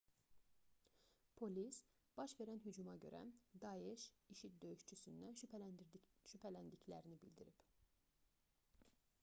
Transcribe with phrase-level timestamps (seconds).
[1.41, 1.75] polis
[2.21, 3.19] baş verən hücuma görə
[3.65, 5.39] daeş i̇şi̇d döyüşçüsündən
[6.25, 7.61] şübhələndiklərini bildirib